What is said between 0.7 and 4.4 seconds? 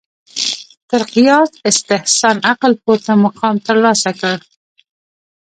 تر قیاس استحسان عقل پورته مقام ترلاسه کړ